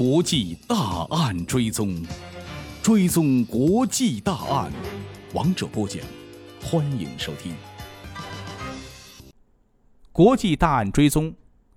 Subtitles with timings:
[0.00, 1.94] 国际大案追踪，
[2.82, 4.72] 追踪国际大案，
[5.34, 6.02] 王者播讲，
[6.62, 7.52] 欢迎收听。
[10.10, 11.30] 国际大案追踪，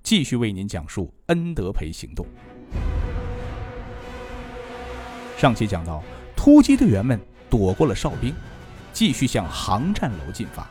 [0.03, 2.25] 继续为您讲述恩德培行动。
[5.37, 6.01] 上期讲到，
[6.33, 7.19] 突击队员们
[7.49, 8.33] 躲过了哨兵，
[8.93, 10.65] 继续向航站楼进发。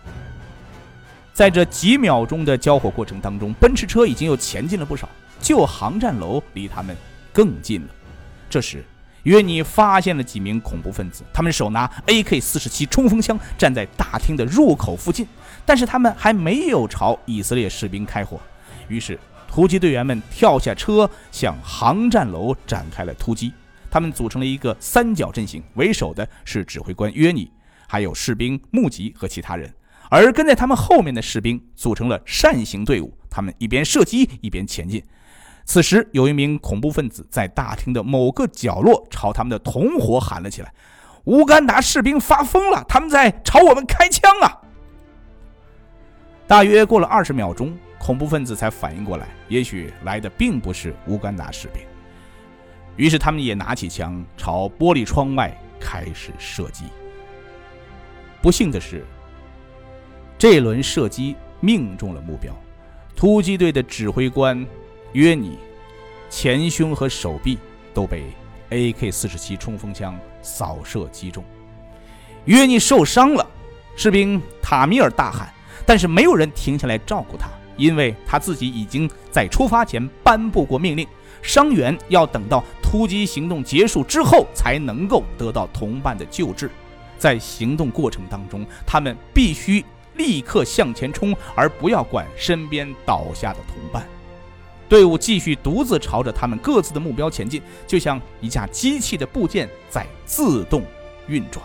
[1.35, 5.07] 在这几秒钟的交火过程当中，奔驰车已经又前进了不少，
[5.39, 6.97] 就航站楼离他们。
[7.33, 7.89] 更近了。
[8.51, 8.85] 这时，
[9.23, 15.27] 约尼发现了几名恐怖分子，他们手拿 AK-47 冲锋枪，站在大厅的入口附近。
[15.65, 18.41] 但是他们还没有朝以色列士兵开火。
[18.89, 19.19] 于是，
[19.49, 23.53] 突击队员们跳下车，向航站楼展开了突击。
[23.91, 27.51] 他们组成了一个三角阵型，为首的是指挥官约尼，
[27.87, 29.73] 还有士兵穆吉和其他人。
[30.11, 35.03] 而跟在他们后面的士兵组成了扇形队伍，他们一边射击一边前进。
[35.65, 40.73] 此时，有一名恐怖分子在大厅的某个角落朝他们的同伙喊了起来
[41.25, 44.59] ：“乌干达士兵发疯了，他们在朝我们开枪啊！”
[46.49, 51.81] 大约过了二十秒钟，恐怖分子才反应过来，也许来的并不是乌干达士兵。
[52.97, 56.87] 于是，他们也拿起枪朝玻璃窗外开始射击。
[58.43, 59.07] 不幸的是，
[60.37, 62.53] 这轮射击命中了目标，
[63.15, 64.67] 突击队的指挥官。
[65.13, 65.59] 约尼
[66.31, 67.59] 前胸和手臂
[67.93, 68.25] 都被
[68.71, 71.45] AK-47 冲锋枪扫射击中，
[72.47, 73.47] 约尼受伤了。
[73.95, 75.53] 士兵塔米尔大喊，
[75.85, 81.07] 但是没有人停下来照顾他，因为他自己已经在出发前颁布过命令：
[81.43, 86.71] 伤员要等到突击行动结束之后才能够得到同伴的救治。
[87.19, 89.85] 在行动过程当中，他们必须
[90.17, 94.09] 立刻向前冲，而不要管身边倒下的同伴。
[94.93, 100.85] 队伍继续独自朝着他们各自的目标前进，就像一架机器的部件在自动
[101.29, 101.65] 运转。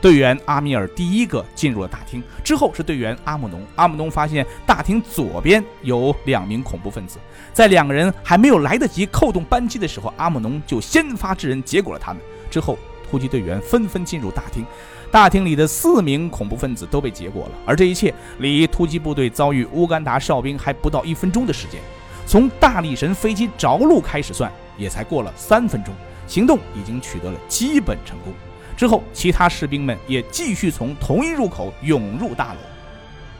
[0.00, 3.64] 队员阿米尔第一个进入了大厅，之后是队员阿姆农。
[3.76, 7.20] 阿姆农发现大厅左边有两名恐怖分子，
[7.52, 12.20] 在两个人还没有来得及扣动扳机的时候，阿姆农就先发制人结果了他们。
[12.50, 12.76] 之后，
[13.14, 14.66] 突击队员纷纷进入大厅。
[15.08, 21.80] 大厅里的四名恐怖分子都被结果了，而这一切离突击部队遭遇乌干达哨兵还不到一分钟的时间。
[22.26, 25.94] 从大力神飞机着陆开始算，也才过了三分钟，
[26.26, 28.32] 行动已经取得了基本成功。
[28.76, 32.58] 之后，其他士兵们也继续从同一入口涌入大楼，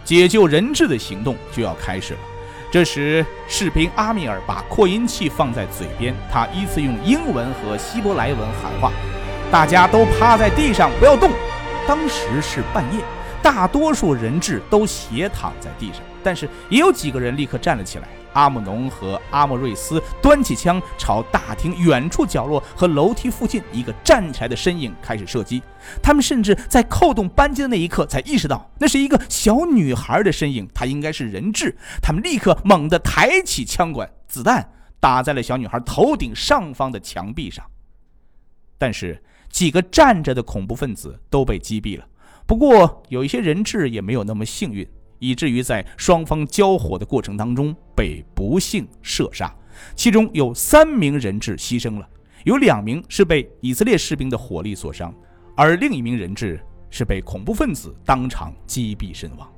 [0.04, 2.20] 解救人质的行动就要开始了。
[2.70, 8.92] 这时，士兵阿米尔把扩音器放在嘴边，他依次用英文和希伯来文喊话
[9.54, 11.30] ：“大家都趴在地上，不要动。”
[11.86, 13.00] 当时是半夜，
[13.40, 18.08] 大多数人质都斜躺在地上，但是也有几个人立刻站了起来。
[18.32, 25.62] 阿姆农和阿莫瑞斯端起枪，朝大厅远处角落和楼梯附近一个站起来的身影开始射击。
[26.02, 31.76] 他们甚至在扣动扳机的那一刻才意识到，那是一个小女孩的身影，她应该是人质。
[32.02, 37.64] 他们立刻猛地抬起枪管，子弹打在了小女孩头顶上方的墙壁上，
[38.76, 39.22] 但是。
[39.54, 42.04] 几个站着的恐怖分子都被击毙了，
[42.44, 44.84] 不过有一些人质也没有那么幸运，
[45.20, 49.54] 以至于在双方交火的过程当中被不幸射杀。
[49.94, 52.08] 其中有三名人质牺牲了，
[52.42, 55.14] 有两名是被以色列士兵的火力所伤，
[55.56, 56.60] 而另一名人质
[56.90, 59.48] 是被恐怖分子当场击毙身亡。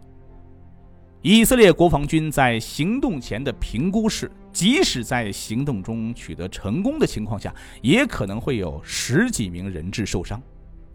[1.23, 10.41] 以色列国防军在行动前的评估是，即使在行动中取得成功的情况下，也可能会有十几名人质受伤。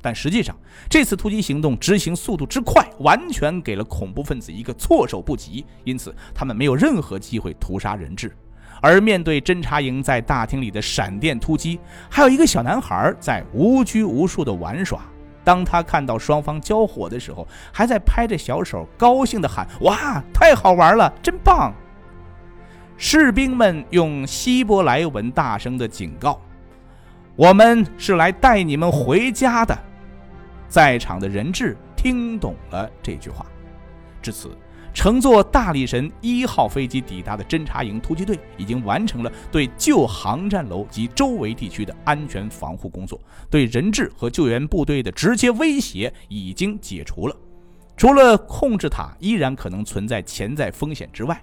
[0.01, 0.57] 但实际上，
[0.89, 8.35] 这次突击行动执行速度之快，完全给了恐怖分子一个措手不及，因此他们没有任何机会屠杀人质。
[8.81, 11.79] 而面对侦察营在大厅里的闪电突击，
[12.09, 15.03] 还有一个小男孩在无拘无束地玩耍。
[15.43, 21.71] 当他看到双方交火的时候，还在拍着小手，高兴地喊：“哇，太好玩了，真棒！”
[23.03, 26.39] 士兵们用希伯来文大声地警告
[27.35, 29.75] ：“我们是来带你们回家的。”
[30.69, 33.43] 在场的人质听懂了这句话，
[34.21, 34.55] 至此。
[34.93, 47.35] 乘坐大力神一号飞机抵达的侦察营突击队已经完成了对旧航站楼及周围地区的安全防护工作，对人质和救援部队的直接威胁已经解除了。
[47.97, 51.41] 除了控制塔依然可能存在潜在风险之外，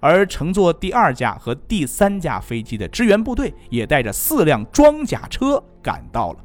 [0.00, 6.38] 而乘坐第二架和第三架飞机的支援部队也带着四辆装甲车赶到了。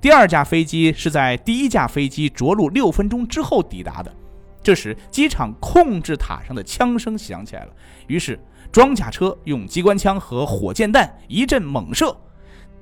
[0.00, 4.14] 第二架飞机是在第一架飞机着陆六分钟之后抵达的。
[4.62, 7.72] 这时，机场控制塔上的枪声响起来了，
[8.06, 8.38] 于是
[8.70, 12.14] 装甲车用机关枪和火箭弹一阵猛射。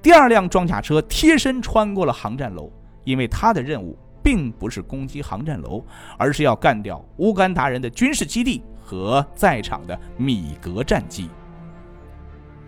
[0.03, 2.71] 第二辆装甲车贴身穿过了航站楼，
[3.05, 5.85] 因为它的任务并不是攻击航站楼，
[6.19, 11.29] 而是要干掉乌干达人的军事基地和在场的米格战机。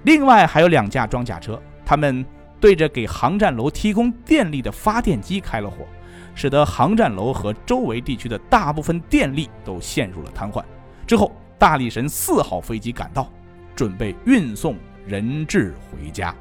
[0.02, 2.26] 另外还有两架装甲车，他们
[2.60, 5.86] 对着给航站楼提供电力的发电机开了火，
[6.34, 10.64] 使得航站楼和周围地区的大部分电力都陷入了瘫痪。
[11.06, 13.30] 之后，大力神四号飞机赶到，
[13.76, 14.76] 准备运送
[15.06, 16.34] 人质回家。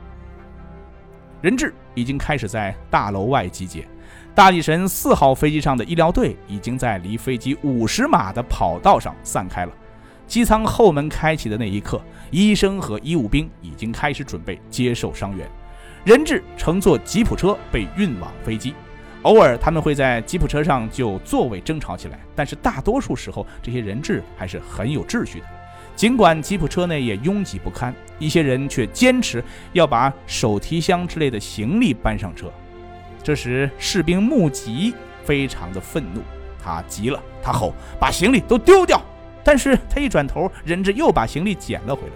[1.41, 3.87] 人质已经开始在大楼外集结，
[4.37, 9.71] 大力神四号飞机上的医疗队已经在离飞机五十码的跑道上散开了。
[10.27, 11.99] 机舱后门开启的那一刻，
[12.29, 15.49] 医生和医务兵已经开始准备接受伤员。
[16.05, 18.75] 人质乘坐吉普车被运往飞机，
[19.23, 25.45] 偶尔他们会在吉普车上就座位争吵起来，但是大多数时候这些人质还是很有秩序的。
[25.95, 29.43] 尽管吉普车内也拥挤不堪，一些人却坚持
[29.73, 32.53] 要把手提箱之类的行李搬上车。
[33.23, 34.93] 这时，士兵穆吉
[35.23, 36.21] 非常的愤怒，
[36.63, 39.01] 他急了，他吼：“把行李都丢掉！”
[39.43, 42.13] 但是他一转头，人质又把行李捡了回来。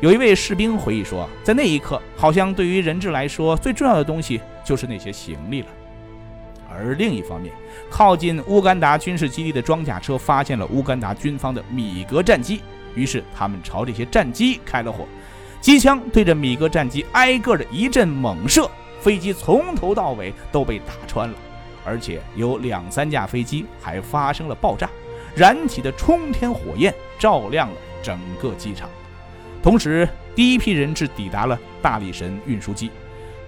[0.00, 5.68] 有一位士兵回忆说，在那一刻，好像对于人质来说，最重要的东西就是那些行李了。
[6.74, 7.54] 而另一方面，
[7.90, 12.62] 靠近乌干达军事基地的装甲车发现了乌干达军方的米格战机。
[12.94, 15.06] 于是他们朝这些战机开了火，
[15.60, 18.70] 机枪对着米格战机挨个的一阵猛射，
[19.02, 21.34] 飞机从头到尾都被打穿了，
[21.84, 24.88] 而且有两三架飞机还发生了爆炸，
[25.34, 28.88] 燃起的冲天火焰照亮了整个机场。
[29.60, 32.92] 同时，第一批人质抵达了大力神运输机，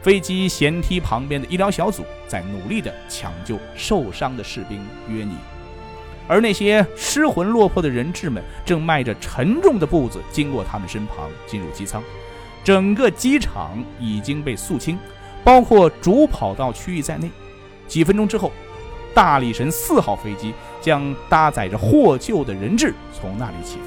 [0.02, 5.36] 飞机舷梯旁边的医疗小组在努力地抢救受伤的士兵约尼。
[6.26, 12.02] 而那些失魂落魄的人质们正迈着沉重的步子经过他们身旁，进入机舱。
[12.64, 14.98] 整个机场已经被肃清，
[15.44, 17.30] 包括主跑道区域在内。
[17.86, 18.50] 几分钟之后，
[19.14, 23.82] 大力神四号飞机将搭载着获救的人质从那里起飞。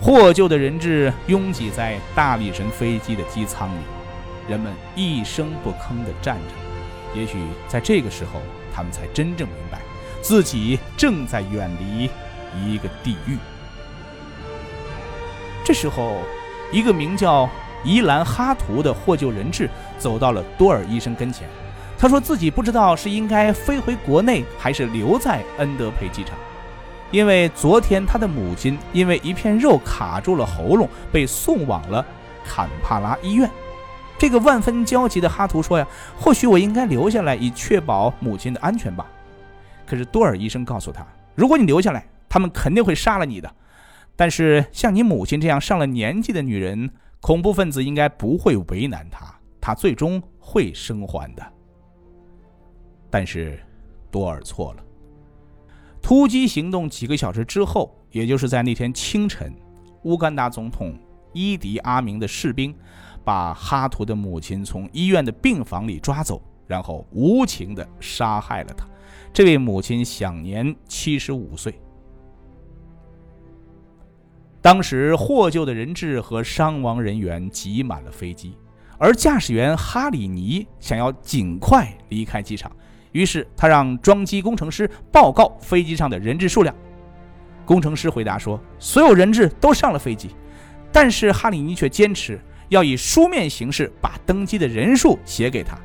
[0.00, 3.80] 获救的人质拥挤在大力神飞机的机舱里，
[4.48, 7.18] 人们一声不吭地站着。
[7.18, 8.40] 也许在这个时候，
[8.74, 9.80] 他们才真正明白。
[10.22, 12.10] 自己正在远离
[12.62, 13.38] 一个地狱。
[15.64, 16.18] 这时候，
[16.70, 17.48] 一个名叫
[17.84, 19.68] 伊兰哈图的获救人质
[19.98, 21.48] 走到了多尔医生跟前。
[21.98, 26.34] 他说自己不知道是应该飞回国内，还是留在恩德培机场，
[27.10, 32.04] 因为昨天他的母亲因为一片肉卡住了喉咙，被送往了
[32.44, 33.50] 坎帕拉医院。
[34.18, 35.86] 这个万分焦急的哈图说：“呀，
[36.18, 39.06] 或许我应该留下来，以确保母亲的安全吧。”
[39.86, 43.50] 可是多尔医生告诉他，如果你留下来，他们肯定会杀了你的。
[44.16, 51.52] 但是像你母亲这样上了年纪的女人，恐怖分子应该不会为难他，他最终会生还的。
[53.10, 53.60] 但是
[54.10, 54.84] 多尔错了。
[56.00, 59.54] 突击行动几个小时之后，也就是在那天清晨，
[60.04, 60.98] 乌干达总统
[61.34, 62.74] 伊迪阿明的士兵
[63.22, 68.88] 把哈图的母亲从医院的病房里抓走，然后无情地杀害了他。
[69.32, 71.78] 这位母亲享年七十五岁。
[74.62, 78.54] 当时获救的人质和伤亡人员挤满了飞机，
[78.98, 82.70] 而驾驶员哈里尼想要尽快离开机场，
[83.12, 86.74] 于是他让装机工程师报告飞机上的人质数量。
[87.64, 90.28] 工程师回答说，所有人质都上了飞机，
[90.92, 95.78] 但是哈里尼却坚持要以书面形式把登机的人数写给他。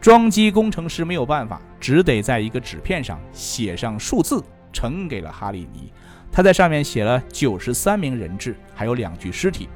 [0.00, 5.92] 装机工程师没有办法，只得在一个纸片上写上数字，呈给了哈里尼。
[6.34, 9.68] 他在上面写了九十三名人质，还有两具尸体。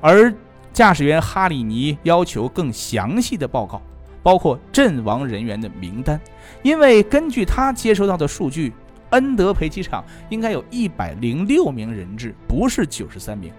[0.00, 0.34] 而
[0.72, 3.80] 驾驶员哈里尼要求更详细的报告，
[4.24, 6.20] 包括阵亡人员的名单，
[6.64, 8.72] 因为根据他接收到的数据，
[9.10, 13.52] 恩德培机场应该有一百零六名人质，不是九十三名。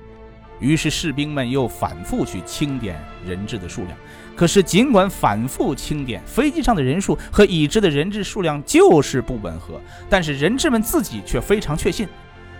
[0.59, 3.97] 于是士兵们又反复去清点人质的数量。
[4.35, 9.79] 可是，尽管反复清点，飞机上的人数和已知的人质数量就是不吻合。
[10.09, 12.07] 但是，人质们自己却非常确信，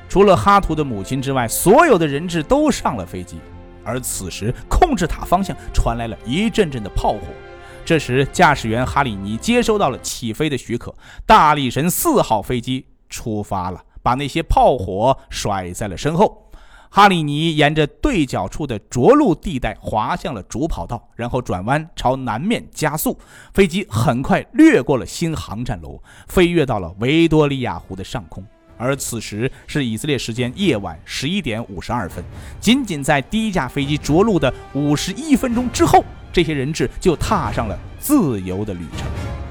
[0.08, 3.38] 除了哈图的母亲之外，所有的人质都上了飞机。
[3.84, 7.22] 而此时，控制塔方向传来了一阵阵的炮火。
[7.84, 10.94] 这时，驾驶员哈里尼接收到了起飞的许可，
[11.26, 16.52] 大力神四号飞机出发了，把那些炮火甩在了身后。
[16.96, 23.18] 哈里尼沿着对角处的着陆地带滑向了主跑道，然后转弯朝南面加速。
[23.52, 28.46] 飞机很快掠过了新航站楼，飞跃到了维多利亚湖的上空。
[28.78, 32.24] 而此时是以色列时间夜晚十一点五十二分，
[32.60, 39.43] 仅仅在第一架飞机着陆的五十一分钟之后，这些人质就踏上了自由的旅程。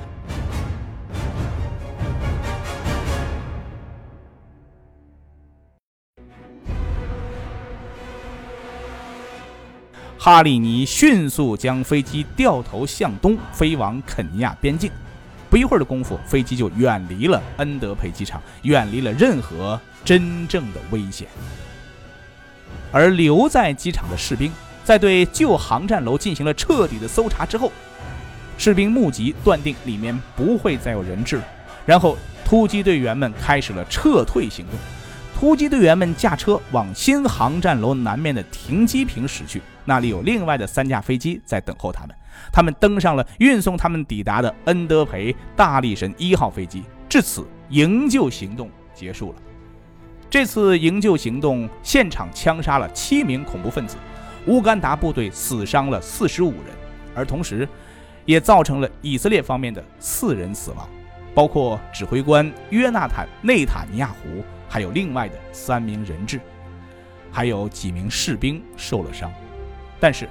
[10.25, 14.89] 哈里尼迅速将飞机掉头向东，飞往肯尼亚边境。
[15.51, 21.27] 不一会儿的功夫，飞机就远离了恩德培机场，远离了任何真正的危险。
[22.93, 24.53] 而留在机场的士兵，
[24.85, 27.73] 在对旧航站楼进行了彻底的搜查之后，
[28.57, 31.45] 士兵目击断定里面不会再有人质了。
[31.85, 34.79] 然后，突击队员们开始了撤退行动。
[35.35, 42.17] 突击队员们驾车往新航站楼南面的停机坪驶去，那里有另外的三架飞机在等候他们。
[42.51, 46.83] 他们登上了运送他们抵达的恩德培大力神一号飞机。
[47.09, 49.39] 至此，营救行动结束了。
[50.31, 53.97] 这次营救行动现场枪杀了七名恐怖分子，
[54.47, 56.75] 乌干达部队死伤了四十五人，
[57.15, 57.69] 而同时，
[58.25, 60.89] 也造成了以色列方面的四人死亡，
[61.35, 64.43] 包括指挥官约纳坦内塔尼亚胡。
[64.69, 66.41] 还有另外的三名人质，
[67.31, 69.31] 还有几名士兵受了伤，
[70.03, 70.29] 但是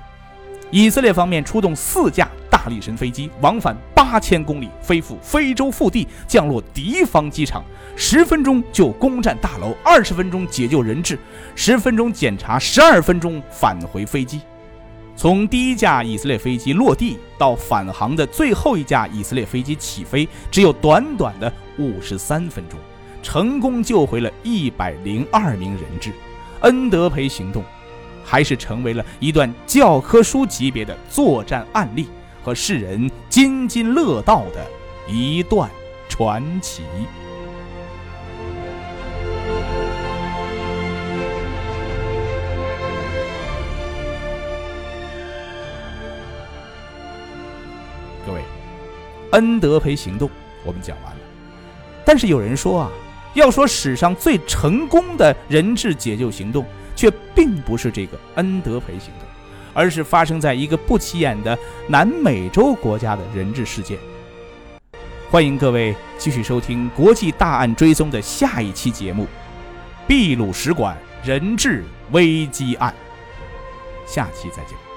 [0.70, 7.64] 以色列方面出动四架大力神飞机，往返八千公里，飞赴非洲腹地，降落敌方机场，
[7.96, 11.18] 十分钟就攻占大楼，二十分钟解救人质，
[11.56, 14.42] 十分钟检查，十二分钟返回飞机。
[15.16, 22.78] 从第一架以色列飞机落地到返航的最后一架以色列飞机起飞，只有短短的五十三分钟。
[23.24, 26.12] 成功救回了一百零二名人质，
[26.62, 27.64] 恩德培行动
[28.24, 32.08] 还是成为了一段教科书级别的作战案例
[32.44, 34.66] 和世人津津乐道的
[35.08, 35.70] 一段
[36.08, 36.84] 传奇。
[48.26, 48.42] 各位，
[49.32, 50.30] 恩德培行动
[50.64, 51.20] 我们讲完了，
[52.06, 52.92] 但是有人说啊。
[53.34, 56.66] 要说史上最成功的人质解救行动，
[57.02, 59.28] 却并不是这个恩德培行动，
[59.74, 63.98] 而是发生在一个不起眼的南美洲国家的人质事件。
[65.32, 69.26] 欢迎各位继续收听《国际大案追踪》的下一期节目——
[70.06, 72.94] 秘鲁使馆人质危机案。
[74.06, 74.91] 下期再见。